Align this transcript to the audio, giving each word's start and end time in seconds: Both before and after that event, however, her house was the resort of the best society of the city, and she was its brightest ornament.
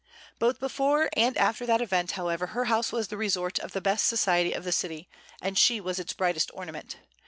Both 0.39 0.59
before 0.59 1.11
and 1.15 1.37
after 1.37 1.63
that 1.67 1.79
event, 1.79 2.13
however, 2.13 2.47
her 2.47 2.65
house 2.65 2.91
was 2.91 3.09
the 3.09 3.17
resort 3.17 3.59
of 3.59 3.73
the 3.73 3.81
best 3.81 4.07
society 4.07 4.51
of 4.51 4.63
the 4.63 4.71
city, 4.71 5.07
and 5.43 5.55
she 5.55 5.79
was 5.79 5.99
its 5.99 6.13
brightest 6.13 6.49
ornament. 6.55 6.95